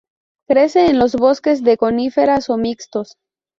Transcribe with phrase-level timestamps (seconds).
[0.49, 3.17] Crece en los bosques de coníferas o mixtos.